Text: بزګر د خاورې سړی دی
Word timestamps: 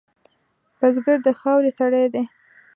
بزګر 0.79 1.17
د 1.25 1.27
خاورې 1.39 1.71
سړی 1.79 2.05
دی 2.13 2.23